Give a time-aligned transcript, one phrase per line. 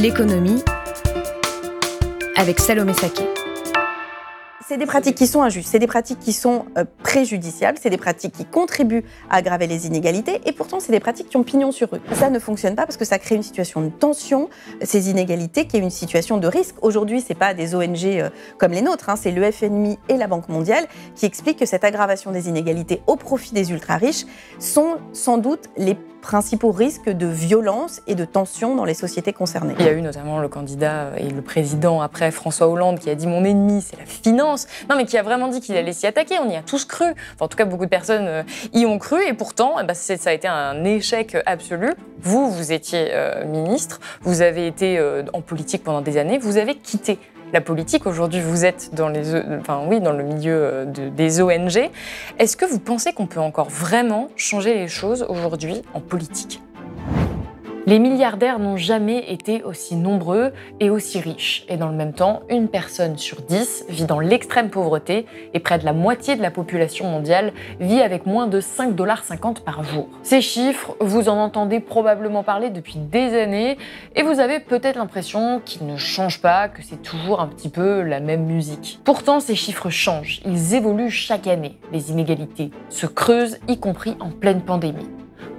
[0.00, 0.62] L'économie
[2.34, 3.24] avec Salomé Saké.
[4.66, 7.98] C'est des pratiques qui sont injustes, c'est des pratiques qui sont euh, préjudiciables, c'est des
[7.98, 11.70] pratiques qui contribuent à aggraver les inégalités et pourtant c'est des pratiques qui ont pignon
[11.70, 12.00] sur eux.
[12.14, 14.48] Ça ne fonctionne pas parce que ça crée une situation de tension,
[14.80, 16.76] ces inégalités qui est une situation de risque.
[16.80, 20.28] Aujourd'hui, c'est pas des ONG euh, comme les nôtres, hein, c'est le FMI et la
[20.28, 24.24] Banque mondiale qui expliquent que cette aggravation des inégalités au profit des ultra-riches
[24.58, 29.74] sont sans doute les principaux risques de violence et de tension dans les sociétés concernées.
[29.78, 33.14] Il y a eu notamment le candidat et le président après François Hollande qui a
[33.14, 36.06] dit mon ennemi c'est la finance, non mais qui a vraiment dit qu'il allait s'y
[36.06, 37.06] attaquer, on y a tous cru,
[37.40, 39.22] en tout cas beaucoup de personnes euh, y ont cru.
[39.26, 41.94] Et pourtant eh ben, ça a été un échec absolu.
[42.22, 46.58] Vous, vous étiez euh, ministre, vous avez été euh, en politique pendant des années, vous
[46.58, 47.18] avez quitté
[47.52, 48.06] la politique.
[48.06, 51.90] Aujourd'hui, vous êtes dans, les, enfin, le milieu euh, des ONG.
[52.38, 56.60] Est-ce que vous pensez qu'on peut encore vraiment changer les choses aujourd'hui en politique?
[57.90, 61.64] Les milliardaires n'ont jamais été aussi nombreux et aussi riches.
[61.68, 65.76] Et dans le même temps, une personne sur dix vit dans l'extrême pauvreté et près
[65.76, 70.06] de la moitié de la population mondiale vit avec moins de 5,50$ par jour.
[70.22, 73.76] Ces chiffres, vous en entendez probablement parler depuis des années
[74.14, 78.02] et vous avez peut-être l'impression qu'ils ne changent pas, que c'est toujours un petit peu
[78.02, 79.00] la même musique.
[79.02, 81.76] Pourtant, ces chiffres changent, ils évoluent chaque année.
[81.92, 85.08] Les inégalités se creusent, y compris en pleine pandémie.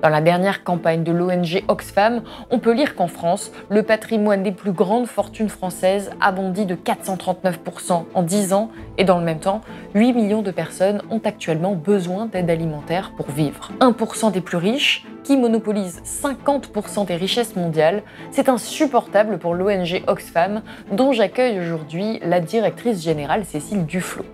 [0.01, 4.51] Dans la dernière campagne de l'ONG Oxfam, on peut lire qu'en France, le patrimoine des
[4.51, 9.39] plus grandes fortunes françaises a bondi de 439% en 10 ans et dans le même
[9.39, 9.61] temps,
[9.93, 13.71] 8 millions de personnes ont actuellement besoin d'aide alimentaire pour vivre.
[13.79, 20.61] 1% des plus riches, qui monopolisent 50% des richesses mondiales, c'est insupportable pour l'ONG Oxfam,
[20.91, 24.25] dont j'accueille aujourd'hui la directrice générale Cécile Duflot.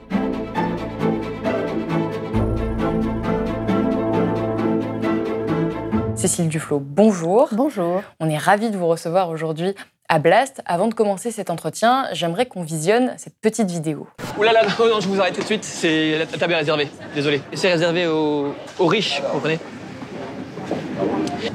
[6.17, 7.47] Cécile Duflo, bonjour.
[7.51, 8.01] Bonjour.
[8.19, 9.75] On est ravis de vous recevoir aujourd'hui
[10.09, 10.63] à Blast.
[10.66, 14.07] Avant de commencer cet entretien, j'aimerais qu'on visionne cette petite vidéo.
[14.39, 16.88] Ouh là là, non, je vous arrête tout de suite, c'est la table est réservée,
[17.13, 17.39] désolé.
[17.53, 19.59] C'est réservé aux, riches, vous comprenez?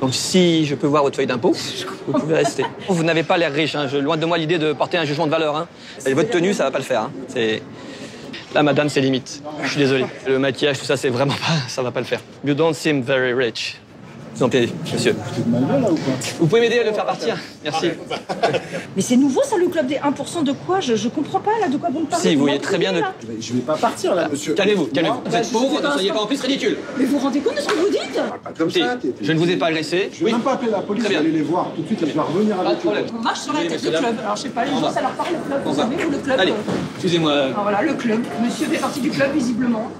[0.00, 1.56] Donc si je peux voir votre feuille d'impôt,
[2.06, 2.65] vous pouvez rester.
[2.89, 3.89] Vous n'avez pas l'air riche, hein.
[4.00, 5.56] loin de moi l'idée de porter un jugement de valeur.
[5.56, 5.67] Hein.
[6.06, 7.03] Et votre tenue, ça va pas le faire.
[7.03, 7.12] Hein.
[7.27, 7.62] C'est...
[8.55, 9.43] Là, madame, c'est limite.
[9.65, 10.05] Je suis désolé.
[10.29, 11.69] Le maquillage, tout ça, c'est vraiment pas...
[11.69, 12.21] Ça va pas le faire.
[12.44, 13.81] You don't seem very rich.
[14.34, 15.15] Vous en monsieur.
[16.41, 17.91] Vous pouvez m'aider à le faire partir Merci.
[18.97, 20.81] Mais c'est nouveau ça, le club des 1% de quoi?
[20.81, 22.93] Je, je comprends pas là, de quoi vous me parlez Si, vous voyez très bien
[22.93, 23.03] de...
[23.41, 24.54] Je vais pas partir là, monsieur.
[24.54, 25.20] Calmez-vous, calmez-vous.
[25.26, 26.78] Vous êtes pauvre, ne soyez pas en plus ridicule.
[26.98, 28.15] Mais vous vous rendez compte de ce que vous dites?
[28.15, 30.10] Pas comme ça, Je ne vous ai pas agressé.
[30.12, 32.03] Je vais même pas appeler la police, je vais aller les voir tout de suite
[32.03, 33.12] et je vais revenir avec eux.
[33.19, 34.14] On marche sur la tête du club.
[34.22, 36.19] Alors je sais pas, les gens ça leur parle le club, vous savez, vous le
[36.19, 36.41] club.
[36.41, 36.54] Allez,
[36.94, 37.49] excusez-moi.
[37.62, 38.20] Voilà, le club.
[38.43, 39.91] Monsieur fait partie du club visiblement.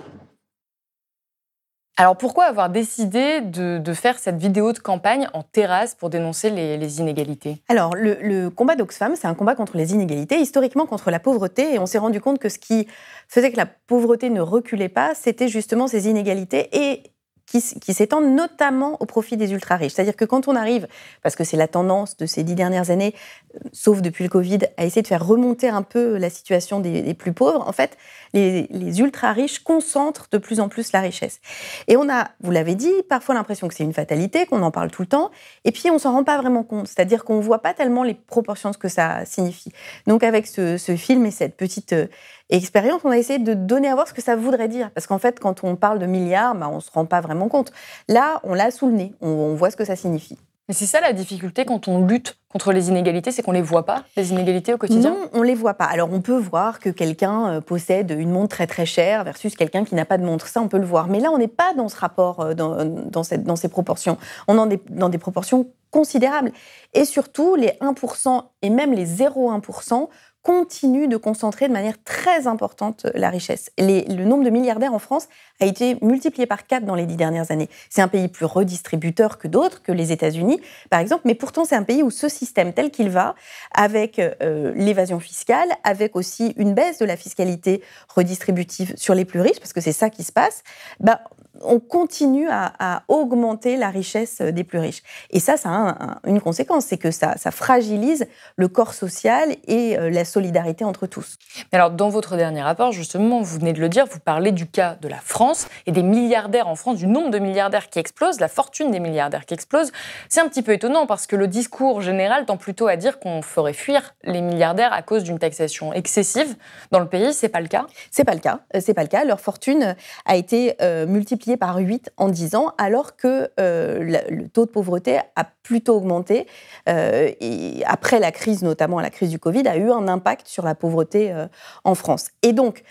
[2.03, 6.99] Alors pourquoi avoir décidé de, faire cette vidéo de campagne en terrasse pour dénoncer les,
[6.99, 7.63] inégalités?
[7.69, 11.79] Alors le, combat d'Oxfam, c'est un combat contre les inégalités, historiquement contre la pauvreté, et
[11.79, 12.89] on s'est rendu compte que ce qui
[13.29, 17.05] faisait que la pauvreté ne reculait pas, c'était justement ces inégalités et
[17.47, 19.93] qui, s'étendent notamment au profit des ultra-riches.
[19.93, 20.89] C'est-à-dire que quand on arrive,
[21.23, 23.15] parce que c'est la tendance de ces dix dernières années,
[23.55, 27.15] euh, sauf depuis le Covid, à essayer de faire remonter un peu la situation des,
[27.15, 27.99] plus pauvres, en fait,
[28.33, 28.69] les,
[29.01, 31.41] ultra-riches concentrent de plus en plus la richesse.
[31.89, 34.91] Et on a, vous l'avez dit, parfois l'impression que c'est une fatalité, qu'on en parle
[34.91, 35.31] tout le temps,
[35.65, 36.89] et puis on s'en rend pas vraiment compte.
[36.89, 39.73] C'est-à-dire qu'on voit pas tellement les proportions de ce que ça signifie.
[40.07, 42.07] Donc avec ce, ce film et cette petite euh,
[42.51, 44.91] expérience, on a essayé de donner à voir ce que ça voudrait dire.
[44.91, 47.32] Parce qu'en fait, quand on parle de milliards, bah, on ne se rend pas vraiment
[47.49, 47.73] compte.
[48.09, 50.39] Là, on l'a sous le nez, on, voit ce que ça signifie.
[50.69, 53.85] Mais c'est ça la difficulté quand on lutte contre les inégalités, c'est qu'on les voit
[53.85, 55.11] pas, les inégalités au quotidien?
[55.11, 55.87] Non, on les voit pas.
[55.87, 59.85] Alors on peut voir que quelqu'un euh, possède une montre très très chère versus quelqu'un
[59.85, 60.47] qui n'a pas de montre.
[60.47, 61.09] Ça, on peut le voir.
[61.09, 64.19] Mais là, on n'est pas dans ce rapport, euh, dans, dans, cette, dans ces proportions.
[64.47, 66.53] On est dans des proportions considérables.
[66.95, 70.09] Et surtout, les 1% et même les 0,1%
[70.43, 73.71] continue de concentrer de manière très importante la richesse.
[73.79, 75.29] le nombre de milliardaires en France
[75.61, 77.69] a été multiplié par 4 dans les dix dernières années.
[77.91, 80.61] C'est un pays plus redistributeur que d'autres, que les États-Unis,
[80.91, 83.35] par exemple, mais pourtant c'est un pays où ce système tel qu'il va,
[83.73, 89.41] avec euh, l'évasion fiscale, avec aussi une baisse de la fiscalité redistributive sur les plus
[89.41, 90.65] riches, parce que c'est ça qui se passe,
[90.99, 91.21] bah,
[91.61, 95.03] on continue à, augmenter la richesse des plus riches.
[95.31, 100.11] Et ça, ça a une conséquence, c'est que ça, fragilise le corps social et euh,
[100.11, 101.37] la solidarité entre tous.
[101.73, 104.97] alors, dans votre dernier rapport, justement, vous venez de le dire, vous parlez du cas
[105.01, 108.49] de la France et des milliardaires en France, du nombre de milliardaires qui explosent, la
[108.49, 109.93] fortune des milliardaires qui explose.
[110.29, 113.43] C'est un petit peu étonnant parce que le discours général tend plutôt à dire qu'on
[113.43, 116.57] ferait fuir les milliardaires à cause d'une taxation excessive.
[116.91, 117.87] Dans le pays, c'est pas le cas?
[118.11, 118.61] C'est pas le cas.
[118.75, 119.25] Euh, c'est pas le cas.
[119.25, 124.49] Leur fortune a été euh, multipliée par 8 en 10 ans, alors que euh, le
[124.49, 126.47] taux de pauvreté a plutôt augmenté.
[126.89, 130.65] Euh, et après la crise, notamment la crise du Covid, a eu un impact sur
[130.65, 131.47] la pauvreté euh,
[131.85, 132.29] en France.
[132.43, 132.83] Et donc,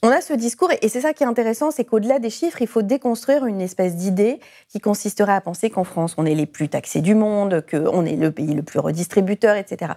[0.00, 2.68] on a ce discours, et c'est ça qui est intéressant, c'est qu'au-delà des chiffres, il
[2.68, 4.38] faut déconstruire une espèce d'idée
[4.68, 8.14] qui consisterait à penser qu'en France, on est les plus taxés du monde, qu'on est
[8.14, 9.94] le pays le plus redistributeur, etc.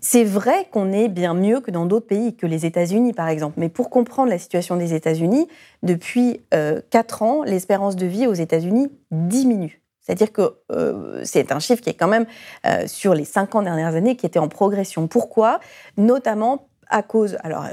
[0.00, 3.56] C'est vrai qu'on est bien mieux que dans d'autres pays, que les États-Unis par exemple.
[3.58, 5.46] Mais pour comprendre la situation des États-Unis,
[5.82, 9.82] depuis euh, 4 ans, l'espérance de vie aux États-Unis diminue.
[10.08, 12.24] C'est-à-dire que euh, c'est un chiffre qui est quand même
[12.66, 15.06] euh, sur les 50 dernières années qui était en progression.
[15.06, 15.60] Pourquoi?
[15.98, 17.66] Notamment à cause, alors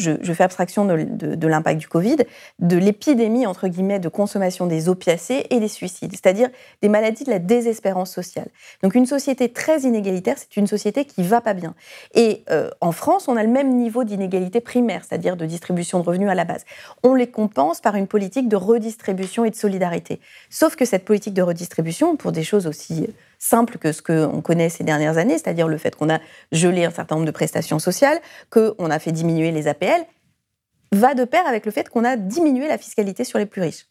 [0.00, 2.16] euh, je, fais abstraction de, l'impact du Covid,
[2.58, 6.48] de l'épidémie, entre guillemets, de consommation des opiacés et des suicides, c'est-à-dire
[6.80, 8.48] des maladies de la désespérance sociale.
[8.82, 11.74] Donc une société très inégalitaire, c'est une société qui va pas bien.
[12.14, 16.04] Et euh, en France, on a le même niveau d'inégalité primaire, c'est-à-dire de distribution de
[16.04, 16.64] revenus à la base.
[17.02, 20.20] On les compense par une politique de redistribution et de solidarité.
[20.50, 23.08] Sauf que cette politique de redistribution, pour des choses aussi
[23.42, 26.20] simple que ce qu'on connaît ces dernières années, c'est-à-dire le fait qu'on a
[26.52, 30.06] gelé un certain nombre de prestations sociales, qu'on a fait diminuer les APL,
[30.92, 33.86] va de pair avec le fait qu'on a diminué la fiscalité sur les plus riches.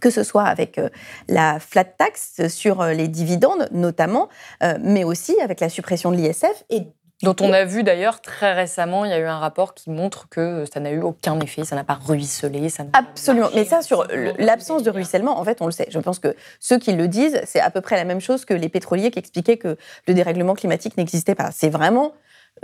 [0.00, 0.90] Que ce soit avec euh,
[1.28, 4.28] la flat tax sur euh, les dividendes notamment,
[4.62, 6.82] euh, mais aussi avec la suppression de l'ISF et
[7.22, 10.28] dont on a vu d'ailleurs très récemment, il y a eu un rapport qui montre
[10.28, 12.68] que ça n'a eu aucun effet, ça n'a pas ruisselé.
[12.68, 13.48] Ça Absolument.
[13.54, 14.06] Mais ça, sur
[14.38, 15.86] l'absence de ruissellement, en fait, on le sait.
[15.90, 18.54] Je pense que ceux qui le disent, c'est à peu près la même chose que
[18.54, 19.76] les pétroliers qui expliquaient que
[20.06, 21.50] le dérèglement climatique n'existait pas.
[21.52, 22.12] C'est vraiment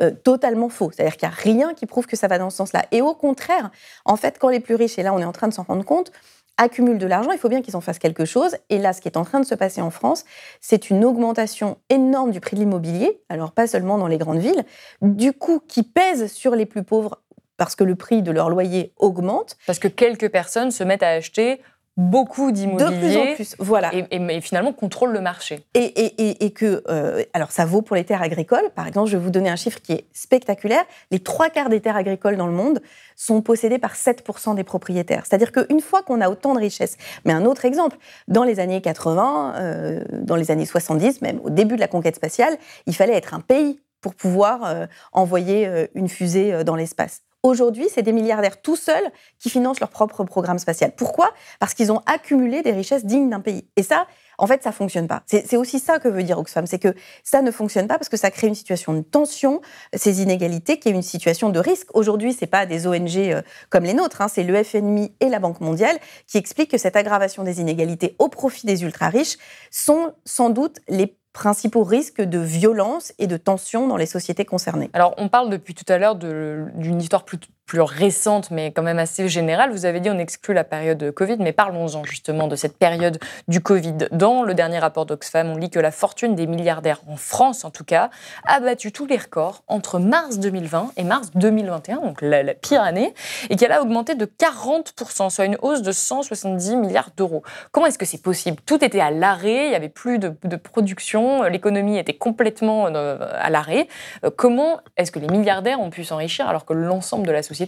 [0.00, 0.90] euh, totalement faux.
[0.92, 2.84] C'est-à-dire qu'il n'y a rien qui prouve que ça va dans ce sens-là.
[2.90, 3.70] Et au contraire,
[4.04, 5.84] en fait, quand les plus riches, et là on est en train de s'en rendre
[5.84, 6.12] compte,
[6.56, 8.56] accumulent de l'argent, il faut bien qu'ils en fassent quelque chose.
[8.68, 10.24] Et là, ce qui est en train de se passer en France,
[10.60, 14.64] c'est une augmentation énorme du prix de l'immobilier, alors pas seulement dans les grandes villes,
[15.02, 17.22] du coup qui pèse sur les plus pauvres
[17.56, 19.58] parce que le prix de leur loyer augmente.
[19.66, 21.60] Parce que quelques personnes se mettent à acheter
[21.96, 22.90] beaucoup d'immobilier.
[22.90, 23.90] De plus en plus, voilà.
[23.94, 25.64] Et, finalement contrôle le marché.
[25.74, 28.70] Et, et que, euh, alors ça vaut pour les terres agricoles.
[28.74, 30.84] Par exemple, je vais vous donner un chiffre qui est spectaculaire.
[31.10, 32.80] Les trois quarts des terres agricoles dans le monde
[33.16, 35.24] sont possédées par 7% des propriétaires.
[35.26, 37.96] C'est-à-dire qu'une fois qu'on a autant de richesses, mais un autre exemple,
[38.28, 42.16] dans les années 80, euh, dans les années 70, même au début de la conquête
[42.16, 47.22] spatiale, il fallait être un pays pour pouvoir euh, envoyer une fusée dans l'espace.
[47.42, 50.92] Aujourd'hui, c'est des milliardaires tout seuls qui financent leur propre programme spatial.
[50.94, 51.32] Pourquoi?
[51.58, 53.66] Parce qu'ils ont accumulé des richesses dignes d'un pays.
[53.76, 54.06] Et ça,
[54.36, 55.22] en fait, ça fonctionne pas.
[55.26, 56.94] C'est aussi ça que veut dire Oxfam, c'est que
[57.24, 59.62] ça ne fonctionne pas parce que ça crée une situation de tension,
[59.94, 61.88] ces inégalités, qui est une situation de risque.
[61.94, 65.38] Aujourd'hui, c'est pas des ONG euh, comme les nôtres, hein, c'est le FMI et la
[65.38, 69.36] Banque mondiale qui expliquent que cette aggravation des inégalités au profit des ultra riches
[69.70, 74.90] sont sans doute les principaux risques de violence et de tension dans les sociétés concernées.
[74.92, 77.38] Alors, on parle depuis tout à l'heure d'une histoire plus,
[77.70, 79.70] plus récente, mais quand même assez générale.
[79.70, 83.60] Vous avez dit on exclut la période Covid, mais parlons-en justement de cette période du
[83.60, 84.08] Covid.
[84.10, 87.70] Dans le dernier rapport d'Oxfam, on lit que la fortune des milliardaires, en France en
[87.70, 88.10] tout cas,
[88.44, 93.14] a battu tous les records entre mars 2020 et mars 2021, donc la, pire année,
[93.50, 97.44] et qu'elle a augmenté de 40%, soit une hausse de 170 milliards d'euros.
[97.70, 98.56] Comment est-ce que c'est possible?
[98.66, 103.16] Tout était à l'arrêt, il n'y avait plus de, de production, l'économie était complètement euh,
[103.38, 103.86] à l'arrêt.
[104.24, 107.59] Euh, comment est-ce que les milliardaires ont pu s'enrichir alors que l'ensemble de la société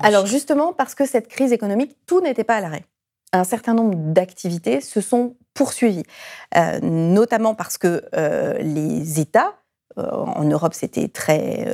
[0.00, 2.84] Alors justement, parce que cette crise économique, tout n'était pas à l'arrêt.
[3.32, 6.04] Un certain nombre d'activités se sont poursuivies,
[6.56, 9.54] euh, notamment parce que euh, les États,
[9.98, 11.66] euh, en Europe c'était très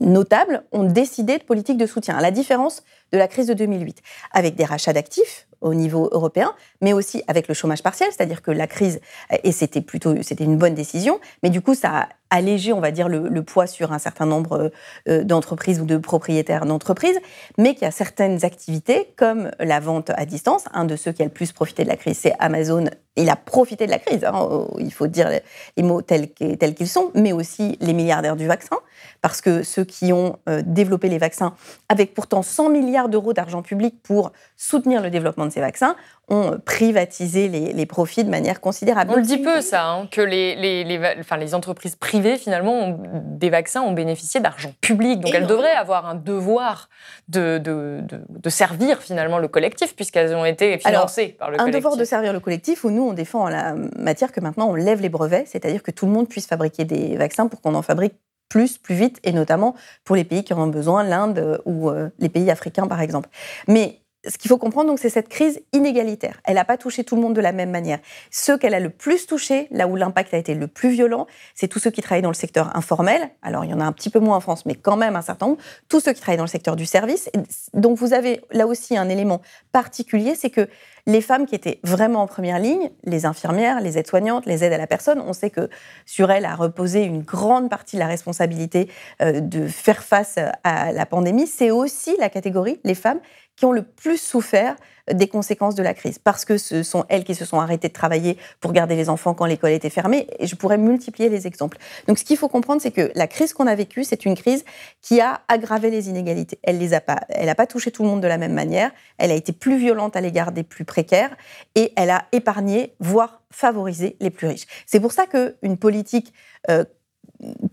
[0.00, 2.82] notable, ont décidé de politiques de soutien, à la différence
[3.12, 4.00] de la crise de 2008,
[4.32, 8.50] avec des rachats d'actifs au niveau européen, mais aussi avec le chômage partiel, c'est-à-dire que
[8.50, 9.00] la crise,
[9.42, 12.90] et c'était plutôt, c'était une bonne décision, mais du coup, ça a allégé, on va
[12.90, 14.70] dire, le, poids sur un certain nombre
[15.08, 17.18] euh, d'entreprises ou de propriétaires d'entreprises,
[17.56, 21.22] mais qu'il y a certaines activités, comme la vente à distance, un de ceux qui
[21.22, 22.84] a le plus profité de la crise, c'est Amazon.
[23.16, 25.30] Il a profité de la crise, hein, il faut dire
[25.76, 28.76] les mots tels qu'ils sont, mais aussi les milliardaires du vaccin,
[29.22, 31.54] parce que ceux qui ont euh, développé les vaccins,
[31.88, 35.96] avec pourtant 100 milliards d'euros d'argent public pour soutenir le développement de ces vaccins,
[36.28, 39.12] ont privatisé les, profits de manière considérable.
[39.12, 43.48] On le dit peu, ça, hein, que les, les, enfin, les entreprises privées, finalement, des
[43.48, 45.20] vaccins ont bénéficié d'argent public.
[45.20, 46.90] Donc elles devraient avoir un devoir
[47.28, 51.74] de, de, de, servir, finalement, le collectif, puisqu'elles ont été financées par le collectif.
[51.74, 54.68] Un devoir de servir le collectif où nous, on défend en la matière que maintenant,
[54.68, 57.74] on lève les brevets, c'est-à-dire que tout le monde puisse fabriquer des vaccins pour qu'on
[57.74, 58.14] en fabrique
[58.48, 59.74] plus, plus vite, et notamment
[60.04, 63.00] pour les pays qui en ont besoin, l'Inde euh, ou euh, les pays africains par
[63.00, 63.28] exemple.
[63.66, 66.40] Mais ce qu'il faut comprendre, donc, c'est cette crise inégalitaire.
[66.44, 67.98] Elle n'a pas touché tout le monde de la même manière.
[68.30, 71.68] Ceux qu'elle a le plus touché, là où l'impact a été le plus violent, c'est
[71.68, 73.30] tous ceux qui travaillent dans le secteur informel.
[73.42, 75.22] Alors, il y en a un petit peu moins en France, mais quand même un
[75.22, 75.58] certain nombre.
[75.88, 77.30] Tous ceux qui travaillent dans le secteur du service.
[77.74, 79.40] Donc, vous avez là aussi un élément
[79.72, 80.68] particulier, c'est que
[81.06, 84.78] les femmes qui étaient vraiment en première ligne, les infirmières, les aides-soignantes, les aides à
[84.78, 85.70] la personne, on sait que
[86.04, 88.90] sur elles a reposé une grande partie de la responsabilité
[89.22, 91.46] euh, de faire face à la pandémie.
[91.46, 93.20] C'est aussi la catégorie, les femmes,
[93.58, 94.76] qui ont le plus souffert
[95.12, 97.92] des conséquences de la crise, parce que ce sont elles qui se sont arrêtées de
[97.92, 101.78] travailler pour garder les enfants quand l'école était fermée, et je pourrais multiplier les exemples.
[102.06, 104.64] Donc ce qu'il faut comprendre, c'est que la crise qu'on a vécue, c'est une crise
[105.02, 106.60] qui a aggravé les inégalités.
[106.62, 109.52] Elle pas, n'a pas touché tout le monde de la même manière, elle a été
[109.52, 111.36] plus violente à l'égard des plus précaires,
[111.74, 114.66] et elle a épargné, voire favorisé les plus riches.
[114.86, 116.32] C'est pour ça qu'une politique
[116.70, 116.84] euh,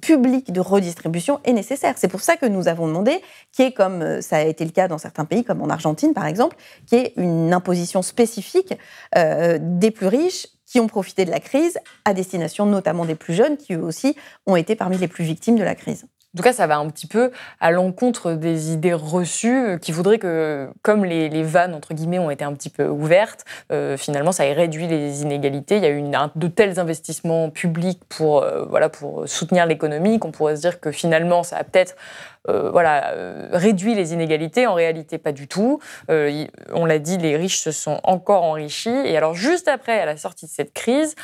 [0.01, 1.95] public de redistribution est nécessaire.
[1.97, 3.21] C'est pour ça que nous avons demandé
[3.51, 5.69] qu'il y ait, comme euh, ça a été le cas dans certains pays, comme en
[5.69, 8.73] Argentine par exemple, qu'il y ait une imposition spécifique
[9.15, 13.33] euh, des plus riches qui ont profité de la crise, à destination notamment des plus
[13.33, 16.05] jeunes, qui eux aussi ont été parmi les plus victimes de la crise.
[16.35, 19.93] En tout cas, ça va un petit peu à l'encontre des idées reçues euh, qui
[19.93, 24.33] voudraient que, comme les, vannes, entre guillemets, ont été un petit peu ouvertes, euh, finalement,
[24.33, 25.77] ça ait réduit les inégalités.
[25.77, 26.03] Il y a eu
[26.35, 30.91] de tels investissements publics pour, euh, voilà, pour soutenir l'économie qu'on pourrait se dire que
[30.91, 31.95] finalement, ça a peut-être
[32.49, 34.67] euh, voilà, euh, réduit les inégalités.
[34.67, 35.79] En réalité, pas du tout.
[36.09, 38.89] Euh, on l'a dit, les riches se sont encore enrichis.
[38.89, 41.15] Et alors, juste après, à la sortie de cette crise,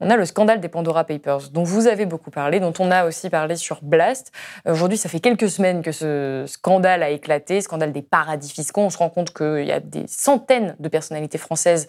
[0.00, 3.06] on a le scandale des Pandora Papers, dont vous avez beaucoup parlé, dont on a
[3.06, 4.32] aussi parlé sur Blast.
[4.68, 8.82] Aujourd'hui, ça fait quelques semaines que ce scandale a éclaté, scandale des paradis fiscaux.
[8.82, 11.86] On se rend compte qu'il y a des centaines de personnalités françaises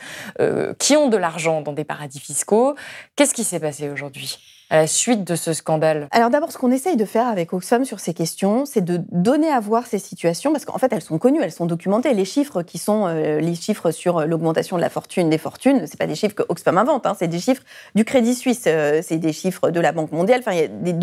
[0.79, 2.75] qui ont de l'argent dans des paradis fiscaux.
[3.15, 4.56] Qu'est-ce qui s'est passé aujourd'hui?
[4.69, 7.86] À la suite de ce scandale Alors d'abord, ce qu'on essaye de faire avec Oxfam
[7.86, 11.17] sur ces questions, c'est de donner à voir ces situations, parce qu'en fait, elles sont
[11.17, 12.13] connues, elles sont documentées.
[12.13, 15.97] Les chiffres qui sont euh, les chiffres sur l'augmentation de la fortune des fortunes, c'est
[15.97, 17.63] pas des chiffres que Oxfam invente, hein, c'est des chiffres
[17.95, 20.41] du Crédit Suisse, euh, c'est des chiffres de la Banque mondiale.
[20.45, 20.95] Enfin, des,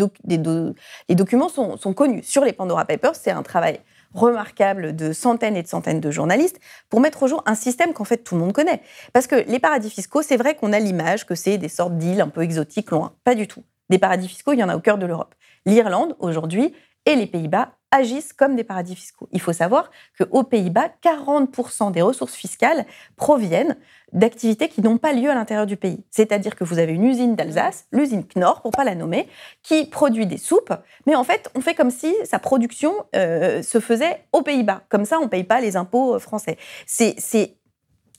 [1.09, 2.23] les documents sont connus.
[2.23, 3.79] Sur les Pandora Papers, c'est un travail
[4.15, 8.05] remarquable de centaines et de centaines de journalistes pour mettre au jour un système qu'en
[8.05, 8.81] fait tout le monde connaît.
[9.13, 12.21] Parce que les paradis fiscaux, c'est vrai qu'on a l'image que c'est des sortes d'îles
[12.21, 13.13] un peu exotiques loin.
[13.23, 13.63] Pas du tout.
[13.89, 15.35] Des paradis fiscaux, il y en a au cœur de l'Europe.
[15.65, 16.73] L'Irlande, aujourd'hui,
[17.05, 19.27] et les Pays-Bas agissent comme des paradis fiscaux.
[19.31, 22.85] Il faut savoir qu'aux Pays-Bas, 40% des ressources fiscales
[23.15, 23.77] proviennent
[24.11, 26.03] d'activités qui n'ont pas lieu à l'intérieur du pays.
[26.11, 29.27] C'est-à-dire que vous avez une usine d'Alsace, l'usine Knorr, pour pas la nommer,
[29.63, 30.73] qui produit des soupes,
[31.05, 34.83] mais en fait, on fait comme si sa production euh, se faisait aux Pays-Bas.
[34.89, 36.57] Comme ça, on ne paye pas les impôts euh, français.
[36.85, 37.15] C'est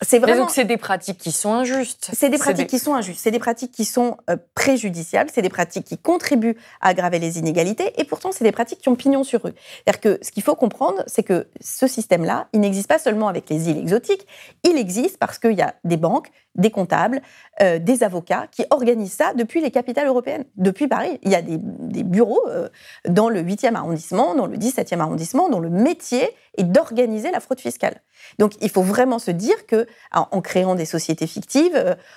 [0.02, 0.42] c'est vraiment.
[0.42, 2.10] Donc c'est des pratiques qui sont injustes.
[2.12, 3.20] C'est des pratiques qui sont injustes.
[3.22, 5.30] C'est des pratiques qui sont euh, préjudiciables.
[5.32, 7.92] C'est des pratiques qui contribuent à aggraver les inégalités.
[7.98, 9.52] Et pourtant, c'est des pratiques qui ont pignon sur rue.
[9.56, 13.48] C'est-à-dire que ce qu'il faut comprendre, c'est que ce système-là, il n'existe pas seulement avec
[13.48, 14.26] les îles exotiques.
[14.64, 17.22] Il existe parce qu'il y a des banques, des comptables,
[17.62, 21.18] euh, des avocats qui organisent ça depuis les capitales européennes, depuis Paris.
[21.22, 22.68] Il y a des, bureaux euh,
[23.08, 27.60] dans le 8e arrondissement, dans le 17e arrondissement, dont le métier est d'organiser la fraude
[27.60, 28.02] fiscale.
[28.38, 31.76] Donc il faut vraiment se dire que en créant des sociétés fictives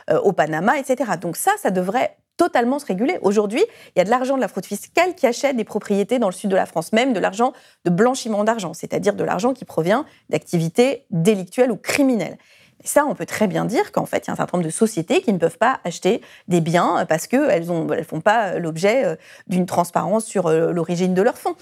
[0.10, 1.12] euh, au Panama, etc.
[1.20, 3.20] Donc ça, ça devrait totalement se réguler.
[3.22, 3.64] Aujourd'hui,
[3.96, 6.34] il y a de l'argent de la fraude fiscale qui achète des propriétés dans le
[6.34, 7.52] sud de la France, même de l'argent
[7.84, 12.38] de blanchiment d'argent, c'est-à-dire de l'argent qui provient d'activités délictuelles ou criminelles.
[12.86, 14.74] Ça, on peut très bien dire qu'en fait, il y a un certain nombre de
[14.74, 19.16] sociétés qui ne peuvent pas acheter des biens parce qu'elles ne font pas l'objet euh,
[19.48, 21.56] d'une transparence sur euh, l'origine de leurs fonds.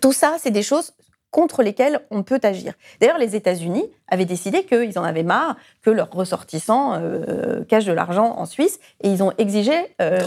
[0.00, 0.92] Tout ça, c'est des choses
[1.30, 2.72] contre lesquels on peut agir.
[3.00, 7.92] D'ailleurs, les États-Unis avaient décidé qu'ils en avaient marre que leurs ressortissants euh, cachent de
[7.92, 10.18] l'argent en Suisse et ils ont exigé euh,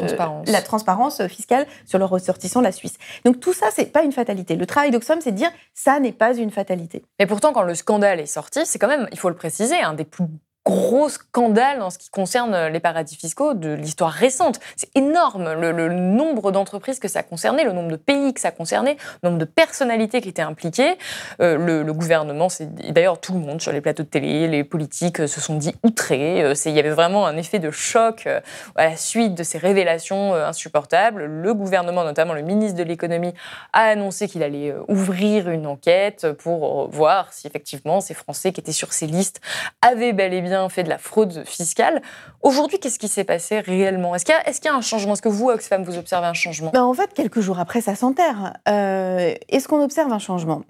[0.46, 2.98] la transparence fiscale sur leurs ressortissants de la Suisse.
[3.25, 4.55] Donc tout ça, c'est pas une fatalité.
[4.55, 7.03] Le travail d'Oxfam, c'est de dire ça n'est pas une fatalité.
[7.20, 9.93] Mais pourtant, quand le scandale est sorti, c'est quand même, il faut le préciser, un
[9.93, 10.25] des plus
[10.65, 14.60] gros scandale en ce qui concerne les paradis fiscaux de l'histoire récente.
[14.75, 18.98] C'est énorme le, nombre d'entreprises que ça concernait, le nombre de pays que ça concernait,
[19.24, 20.98] le nombre de personnalités qui étaient impliquées.
[21.41, 25.27] Euh, le, gouvernement, c'est d'ailleurs tout le monde sur les plateaux de télé, les politiques
[25.27, 26.44] se sont dit outrés.
[26.44, 28.39] Euh, il y avait vraiment un effet de choc euh,
[28.75, 31.25] à la suite de ces révélations insupportables.
[31.25, 33.34] Le gouvernement, notamment le ministre de l'économie,
[33.74, 38.72] a annoncé qu'il allait ouvrir une enquête pour voir si effectivement ces Français qui étaient
[38.72, 39.41] sur ces listes
[39.82, 42.01] avaient bel et bien fait de la fraude fiscale.
[42.41, 44.15] Aujourd'hui, qu'est-ce qui s'est passé réellement?
[44.15, 45.13] Est-ce qu'il y, a un changement?
[45.13, 46.72] Est-ce que vous, Oxfam, vous observez un changement?
[46.72, 48.53] Ben, En fait, quelques jours après, ça s'enterre.
[48.67, 50.63] Euh, est-ce qu'on observe un changement?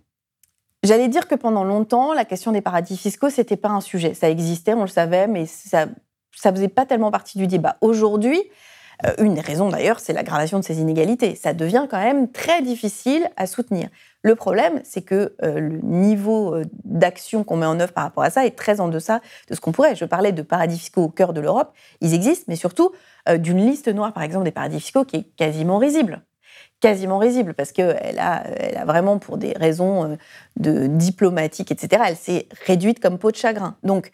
[0.84, 4.14] J'allais dire que pendant longtemps, la question des paradis fiscaux, c'était pas un sujet.
[4.14, 5.86] Ça existait, on le savait, mais ça
[6.36, 7.78] ça faisait pas tellement partie du débat.
[7.82, 8.42] Aujourd'hui,
[9.06, 11.36] euh, une des raisons d'ailleurs, c'est l'aggravation de ces inégalités.
[11.36, 13.90] Ça devient quand même très difficile à soutenir.
[14.24, 18.24] Le problème, c'est que euh, le niveau euh, d'action qu'on met en œuvre par rapport
[18.24, 19.96] à ça est très en deçà de ce qu'on pourrait.
[19.96, 22.92] Je parlais de paradis fiscaux au cœur de l'Europe, ils existent, mais surtout
[23.38, 26.24] d'une liste noire, par exemple, des paradis fiscaux qui est quasiment risible
[26.80, 30.18] quasiment risible parce qu'elle a, elle a vraiment, pour des raisons
[30.58, 33.78] de diplomatiques, etc., elle s'est réduite comme peau de chagrin.
[33.84, 34.12] Donc,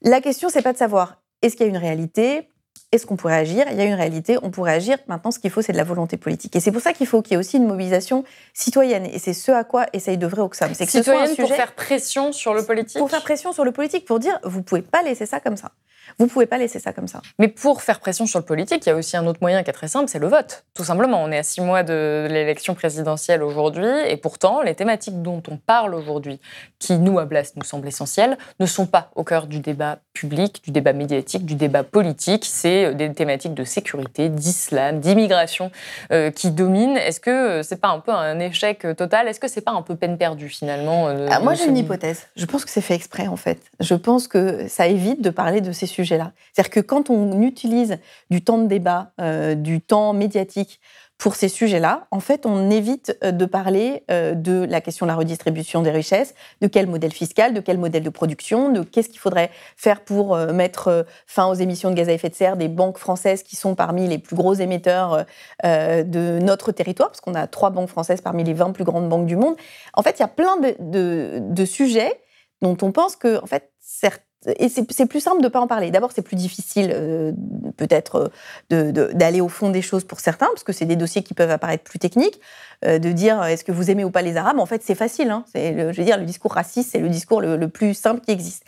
[0.00, 2.48] la question, c'est pas de savoir est-ce qu'il y a une réalité
[2.90, 3.66] est-ce qu'on pourrait agir?
[3.70, 4.96] Il y a une réalité, on pourrait agir.
[5.08, 6.56] Maintenant, ce qu'il faut, c'est de la volonté politique.
[6.56, 9.06] Et c'est pour ça qu'il faut qu'il y ait aussi une mobilisation citoyenne.
[9.06, 10.72] Et c'est ce à quoi essaye d'œuvrer Oxfam.
[10.74, 12.98] C'est que citoyenne pour faire pression sur le politique?
[12.98, 15.72] Pour faire pression sur le politique, pour dire, vous pouvez pas laisser ça comme ça.
[16.18, 17.20] Vous pouvez pas laisser ça comme ça.
[17.38, 19.68] Mais pour faire pression sur le politique, il y a aussi un autre moyen qui
[19.68, 20.64] est très simple, c'est le vote.
[20.72, 25.20] Tout simplement, on est à six mois de l'élection présidentielle aujourd'hui, et pourtant, les thématiques
[25.20, 26.40] dont on parle aujourd'hui,
[26.78, 30.62] qui nous, à Blast, nous semblent essentielles, ne sont pas au cœur du débat public,
[30.64, 32.44] du débat médiatique, du débat politique.
[32.44, 35.70] C'est euh, des thématiques de sécurité, d'islam, d'immigration
[36.10, 36.96] euh, qui dominent.
[36.96, 39.28] Est-ce que euh, c'est pas un peu un échec total?
[39.28, 42.26] Est-ce que c'est pas un peu peine perdue finalement ah, Moi, j'ai une hypothèse.
[42.36, 43.60] Je pense que c'est fait exprès en fait.
[43.80, 46.32] Je pense que ça évite de parler de ces sujets-là.
[46.52, 47.98] C'est-à-dire que quand on utilise
[48.30, 49.12] du temps de débat,
[49.56, 50.80] du temps médiatique
[51.18, 55.10] pour ces sujets-là, en fait, on évite euh, de parler euh, de la question de
[55.10, 59.08] la redistribution des richesses, de quel modèle fiscal, de quel modèle de production, de qu'est-ce
[59.08, 62.56] qu'il faudrait faire pour euh, mettre fin aux émissions de gaz à effet de serre
[62.56, 65.24] des banques françaises qui sont parmi les plus gros émetteurs
[65.64, 69.26] de notre territoire, parce qu'on a trois banques françaises parmi les 20 plus grandes banques
[69.26, 69.56] du monde.
[69.94, 72.20] En fait, il y a plein de, sujets
[72.62, 75.66] dont on pense que, en fait, certains et c'est plus simple de ne pas en
[75.66, 75.90] parler.
[75.90, 77.32] D'abord, c'est plus difficile euh,
[77.76, 78.30] peut-être
[78.72, 81.50] euh, d'aller au fond des choses pour certains, parce que c'est des dossiers qui peuvent
[81.50, 82.40] apparaître plus techniques.
[82.84, 85.30] Euh, de dire est-ce que vous aimez ou pas les Arabes, en fait, c'est facile.
[85.30, 85.44] Hein.
[85.56, 88.62] je veux dire, le discours raciste, c'est le discours le, plus simple qui existe.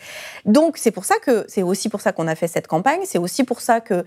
[0.45, 2.99] Donc, c'est pour ça que c'est aussi pour ça qu'on a fait cette campagne.
[3.05, 4.03] C'est aussi pour ça que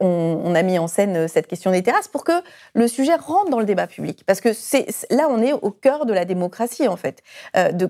[0.00, 2.32] on, a mis en scène cette question des terrasses pour que
[2.74, 4.22] le sujet rentre dans le débat public.
[4.26, 7.22] Parce que c'est là, on est au cœur de la démocratie, en fait,
[7.54, 7.88] de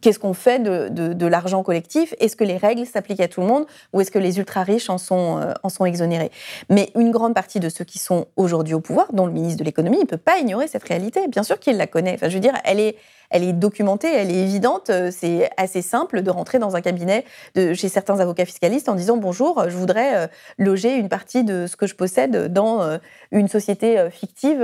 [0.00, 2.14] qu'est-ce qu'on fait de, l'argent collectif?
[2.20, 4.98] Est-ce que les règles s'appliquent à tout le monde ou est-ce que les ultra-riches en
[4.98, 6.30] sont, euh, en sont exonérés?
[6.70, 9.64] Mais une grande partie de ceux qui sont aujourd'hui au pouvoir, dont le ministre de
[9.64, 11.28] l'économie, ne peut pas ignorer cette réalité.
[11.28, 12.14] Bien sûr qu'il la connaît.
[12.14, 12.96] Enfin, je veux dire, elle est,
[13.30, 14.90] elle est documentée, elle est évidente.
[14.90, 18.94] Euh, c'est assez simple de rentrer dans un cabinet de, chez certains avocats fiscalistes en
[18.94, 22.98] disant bonjour, je voudrais euh, loger une partie de ce que je possède dans
[23.32, 24.60] une société fictive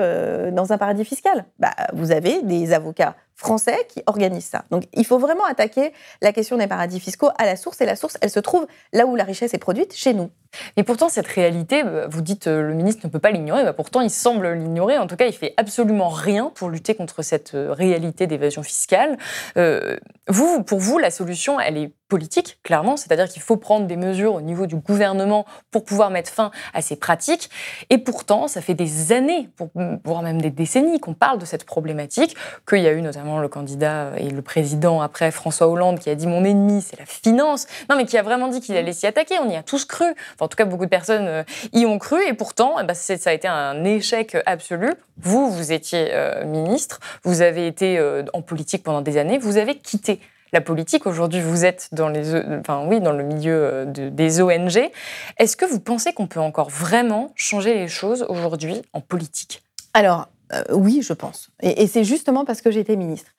[0.52, 1.44] dans un paradis fiscal.
[1.58, 4.64] Bah, vous avez des avocats français qui organisent ça.
[4.70, 5.92] Donc il faut vraiment attaquer
[6.22, 9.06] la question des paradis fiscaux à la source, et la source, elle se trouve là
[9.06, 10.30] où la richesse est produite, chez nous.
[10.76, 13.72] Et pourtant, cette réalité, bah, vous dites euh, le ministre ne peut pas l'ignorer, bah,
[13.72, 17.54] pourtant il semble l'ignorer, en tout cas il fait absolument rien pour lutter contre cette
[17.54, 19.16] euh, réalité d'évasion fiscale.
[19.56, 19.96] Euh,
[20.28, 24.34] vous, pour vous, la solution, elle est politique, clairement, c'est-à-dire qu'il faut prendre des mesures
[24.34, 27.50] au niveau du gouvernement pour pouvoir mettre fin à ces pratiques.
[27.90, 29.48] Et pourtant, ça fait des années,
[30.04, 32.36] voire même des décennies, qu'on parle de cette problématique,
[32.68, 36.14] qu'il y a eu notamment le candidat et le président après François Hollande qui a
[36.14, 37.66] dit mon ennemi, c'est la finance.
[37.90, 39.38] Non, mais qui a vraiment dit qu'il allait s'y attaquer.
[39.38, 40.06] On y a tous cru.
[40.44, 42.22] En tout cas, beaucoup de personnes euh, y ont cru.
[42.26, 44.92] Et pourtant, eh ben, ça a été un échec absolu.
[45.18, 49.56] Vous, vous étiez euh, ministre, vous avez été euh, en politique pendant des années, vous
[49.56, 50.20] avez quitté
[50.52, 51.06] la politique.
[51.06, 54.90] Aujourd'hui, vous êtes dans, les, enfin, oui, dans le milieu des ONG.
[55.38, 59.64] Est-ce que vous pensez qu'on peut encore vraiment changer les choses aujourd'hui en politique?
[59.94, 60.28] Alors,
[60.70, 61.50] oui, je pense.
[61.60, 63.32] Et, c'est justement parce que j'étais ministre.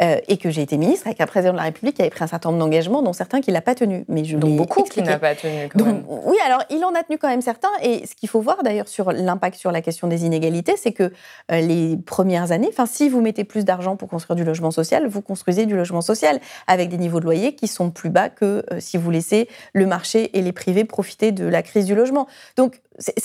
[0.00, 2.24] Euh, et que j'ai été ministre avec un président de la République qui avait pris
[2.24, 4.06] un certain nombre d'engagements, dont certains qu'il n'a pas tenus.
[4.08, 5.68] Mais je Donc beaucoup qui n'a pas tenu.
[5.68, 6.02] Quand même.
[6.08, 7.68] Oui, alors il en a tenu quand même certains.
[7.82, 11.12] Et ce qu'il faut voir d'ailleurs sur l'impact sur la question des inégalités, c'est que
[11.50, 15.06] euh, les premières années, enfin si vous mettez plus d'argent pour construire du logement social,
[15.06, 18.64] vous construisez du logement social avec des niveaux de loyer qui sont plus bas que
[18.78, 22.26] si vous laissez le marché et les privés profiter de la crise du logement.
[22.56, 22.80] Donc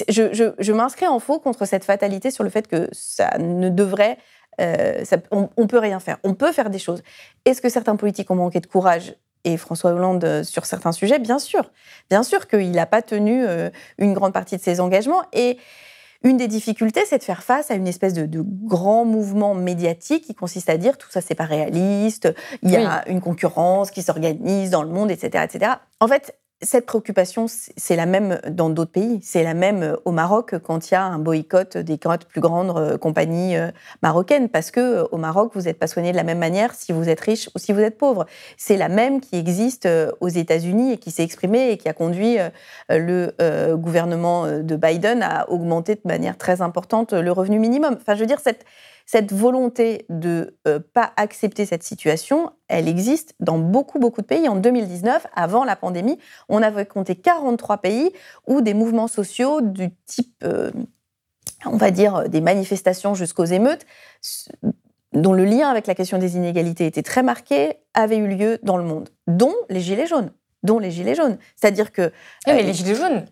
[0.10, 4.18] je, m'inscris en faux contre cette fatalité sur le fait que ça ne devrait
[4.62, 6.17] euh, on, ne peut rien faire.
[6.24, 7.04] On peut faire des choses.
[7.46, 11.39] Est-ce que certains politiques ont manqué de courage et François Hollande sur certains sujets, bien
[11.39, 11.72] sûr.
[12.10, 13.46] Bien sûr qu'il n'a pas tenu
[13.98, 15.22] une grande partie de ses engagements.
[15.32, 15.58] Et
[16.24, 20.36] une des difficultés, c'est de faire face à une espèce de, grand mouvement médiatique qui
[20.36, 24.72] consiste à dire tout ça, c'est pas réaliste, il y a une concurrence qui s'organise
[24.72, 25.72] dans le monde, etc., etc.
[26.00, 29.20] En fait, cette préoccupation, c'est la même dans d'autres pays.
[29.22, 32.76] C'est la même euh, au Maroc quand il y a un boycott des plus grandes
[32.76, 33.70] euh, compagnies euh,
[34.02, 37.10] marocaines, parce que au Maroc, vous n'êtes pas soigné de la même manière si vous
[37.10, 38.26] êtes riche ou si vous êtes pauvre.
[38.58, 39.88] C'est la même qui existe
[40.20, 42.38] aux États-Unis et qui s'est exprimée et qui a conduit
[42.89, 47.98] le gouvernement de Biden à augmenter de manière très importante le revenu minimum.
[48.00, 48.65] Enfin, je veux dire, cette,
[49.08, 54.28] cette volonté de ne euh, pas accepter cette situation, elle existe dans beaucoup, beaucoup de
[54.28, 54.48] pays.
[54.50, 58.12] En 2019, avant la pandémie, on avait compté 43 pays
[58.46, 60.72] où des mouvements sociaux du type, euh,
[61.65, 63.86] on va dire, des manifestations jusqu'aux émeutes,
[65.13, 68.76] dont le lien avec la question des inégalités était très marqué, avaient eu lieu dans
[68.76, 70.32] le monde, dont les Gilets jaunes
[70.63, 71.38] dont les gilets jaunes.
[71.56, 72.12] C'est-à-dire que...
[72.46, 73.26] mais les gilets jaunes,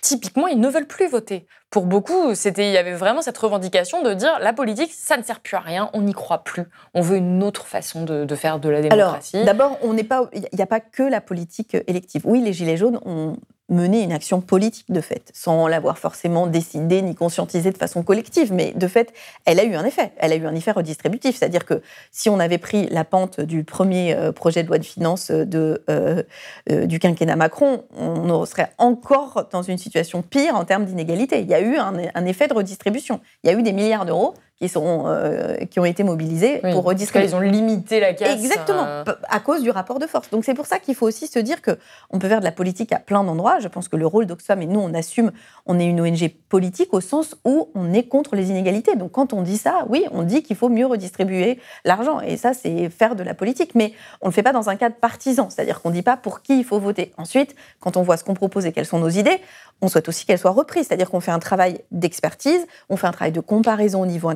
[0.00, 1.46] typiquement, ils ne veulent plus voter.
[1.70, 5.22] Pour beaucoup, c'était, il y avait vraiment cette revendication de dire la politique, ça ne
[5.22, 6.64] sert plus à rien, on n'y croit plus.
[6.94, 9.36] On veut une autre façon de, faire de la démocratie.
[9.36, 12.22] Alors, d'abord, on n'est pas, il n'y a pas que la politique élective.
[12.24, 13.36] Oui, les gilets jaunes ont
[13.70, 18.52] mener une action politique de fait, sans l'avoir forcément décidé ni conscientisé de façon collective,
[18.52, 19.12] mais de fait,
[19.46, 20.12] elle a eu un effet.
[20.18, 23.64] Elle a eu un effet redistributif, c'est-à-dire que si on avait pris la pente du
[23.64, 26.22] premier euh, projet de loi de finances de, euh,
[26.70, 31.40] euh, du quinquennat Macron, on serait encore dans une situation pire en termes d'inégalité.
[31.40, 33.20] Il y a eu un effet de redistribution.
[33.44, 36.84] Il y a eu des milliards d'euros qui, sont, euh, qui ont été mobilisés pour
[36.84, 37.28] redistribuer.
[37.28, 38.34] Ils ont limité la casse.
[38.34, 39.04] Exactement, euh.
[39.28, 40.28] à cause du rapport de force.
[40.30, 41.78] Donc c'est pour ça qu'il faut aussi se dire que
[42.10, 43.58] on peut faire de la politique à plein d'endroits.
[43.60, 45.32] Je pense que le rôle d'Oxfam, et nous on assume,
[45.64, 48.96] on est une ONG politique au sens où on est contre les inégalités.
[48.96, 52.20] Donc quand on dit ça, oui, on dit qu'il faut mieux redistribuer l'argent.
[52.20, 53.74] Et ça, c'est faire de la politique.
[53.74, 55.48] Mais on ne le fait pas dans un cadre partisan.
[55.48, 57.12] C'est-à-dire qu'on ne dit pas pour qui il faut voter.
[57.16, 59.40] Ensuite, quand on voit ce qu'on propose et quelles sont nos idées,
[59.82, 60.88] on souhaite aussi qu'elles soient reprises.
[60.88, 64.28] C'est-à-dire qu'on fait un travail d'expertise, on fait un travail de comparaison au niveau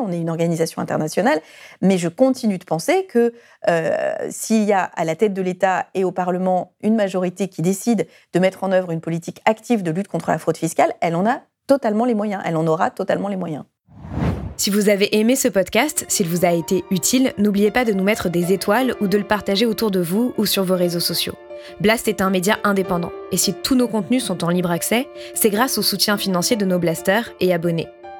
[0.00, 1.40] on est une organisation internationale,
[1.82, 3.32] mais je continue de penser que
[3.68, 7.62] euh, s'il y a à la tête de l'État et au Parlement une majorité qui
[7.62, 11.16] décide de mettre en œuvre une politique active de lutte contre la fraude fiscale, elle
[11.16, 13.64] en a totalement les moyens, elle en aura totalement les moyens.
[14.58, 18.04] Si vous avez aimé ce podcast, s'il vous a été utile, n'oubliez pas de nous
[18.04, 21.34] mettre des étoiles ou de le partager autour de vous ou sur vos réseaux sociaux.
[21.80, 25.50] Blast est un média indépendant, et si tous nos contenus sont en libre accès, c'est
[25.50, 27.88] grâce au soutien financier de nos blasters et abonnés.